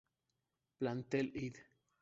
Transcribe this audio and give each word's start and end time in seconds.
Plantel" 0.79 1.31
ed. 1.35 1.55